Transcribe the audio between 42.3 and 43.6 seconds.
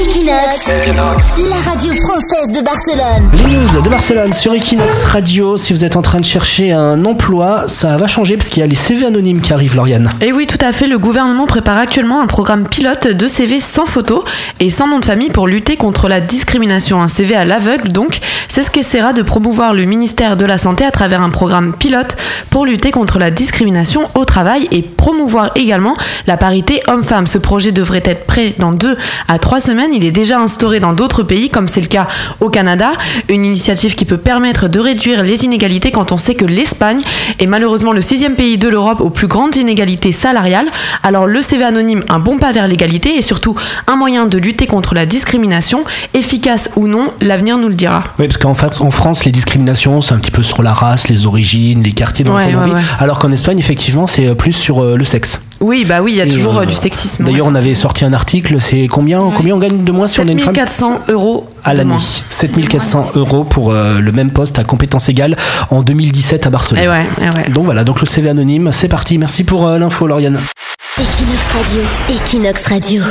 pas vers l'égalité et surtout